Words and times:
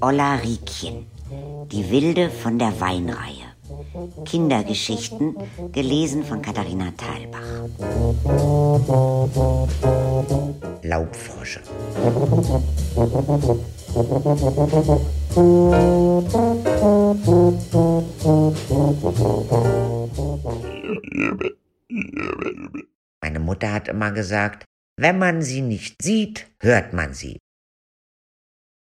Olla 0.00 0.36
Riekchen, 0.36 1.06
die 1.72 1.90
Wilde 1.90 2.30
von 2.30 2.58
der 2.58 2.80
Weinreihe. 2.80 3.48
Kindergeschichten, 4.24 5.36
gelesen 5.72 6.24
von 6.24 6.40
Katharina 6.40 6.92
Thalbach. 6.96 7.68
Laubfrosche. 10.82 11.60
Meine 23.20 23.40
Mutter 23.40 23.72
hat 23.72 23.88
immer 23.88 24.12
gesagt, 24.12 24.64
wenn 24.96 25.18
man 25.18 25.42
sie 25.42 25.60
nicht 25.60 26.02
sieht, 26.02 26.46
hört 26.60 26.92
man 26.92 27.14
sie. 27.14 27.38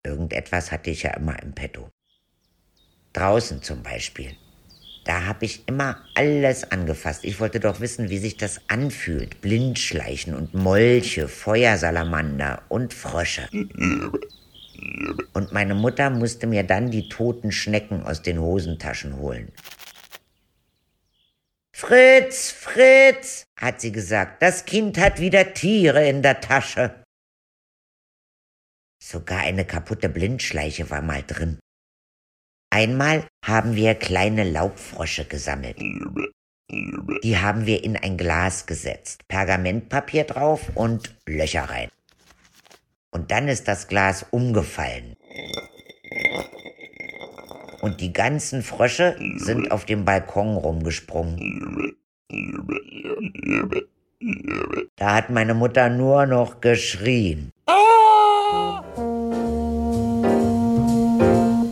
Irgendetwas 0.07 0.71
hatte 0.71 0.89
ich 0.89 1.03
ja 1.03 1.11
immer 1.11 1.41
im 1.43 1.53
Petto. 1.53 1.89
Draußen 3.13 3.61
zum 3.61 3.83
Beispiel. 3.83 4.31
Da 5.03 5.25
habe 5.25 5.45
ich 5.45 5.67
immer 5.67 6.03
alles 6.15 6.69
angefasst. 6.71 7.23
Ich 7.23 7.39
wollte 7.39 7.59
doch 7.59 7.79
wissen, 7.79 8.09
wie 8.09 8.17
sich 8.17 8.37
das 8.37 8.61
anfühlt. 8.67 9.39
Blindschleichen 9.41 10.35
und 10.35 10.53
Molche, 10.53 11.27
Feuersalamander 11.27 12.63
und 12.67 12.93
Frösche. 12.93 13.47
Und 15.33 15.53
meine 15.53 15.75
Mutter 15.75 16.09
musste 16.09 16.45
mir 16.45 16.63
dann 16.63 16.91
die 16.91 17.07
toten 17.07 17.51
Schnecken 17.51 18.03
aus 18.03 18.21
den 18.21 18.39
Hosentaschen 18.39 19.17
holen. 19.17 19.51
Fritz, 21.71 22.51
Fritz, 22.51 23.45
hat 23.55 23.81
sie 23.81 23.91
gesagt, 23.91 24.41
das 24.41 24.65
Kind 24.65 24.97
hat 24.97 25.19
wieder 25.19 25.53
Tiere 25.53 26.07
in 26.07 26.21
der 26.21 26.41
Tasche. 26.41 27.06
Sogar 28.99 29.39
eine 29.39 29.65
kaputte 29.65 30.09
Blindschleiche 30.09 30.89
war 30.89 31.01
mal 31.01 31.23
drin. 31.25 31.59
Einmal 32.69 33.25
haben 33.45 33.75
wir 33.75 33.95
kleine 33.95 34.43
Laubfrosche 34.43 35.25
gesammelt. 35.25 35.79
Die 37.23 37.37
haben 37.37 37.65
wir 37.65 37.83
in 37.83 37.95
ein 37.95 38.17
Glas 38.17 38.65
gesetzt, 38.65 39.27
Pergamentpapier 39.27 40.25
drauf 40.25 40.71
und 40.75 41.15
Löcher 41.25 41.63
rein. 41.63 41.89
Und 43.11 43.31
dann 43.31 43.47
ist 43.47 43.67
das 43.67 43.87
Glas 43.87 44.25
umgefallen. 44.31 45.15
Und 47.81 48.01
die 48.01 48.11
ganzen 48.11 48.63
Frösche 48.63 49.15
sind 49.37 49.71
auf 49.71 49.85
dem 49.85 50.03
Balkon 50.03 50.57
rumgesprungen. 50.57 51.95
Da 54.97 55.15
hat 55.15 55.29
meine 55.29 55.53
Mutter 55.53 55.89
nur 55.89 56.25
noch 56.25 56.59
geschrien. 56.59 57.53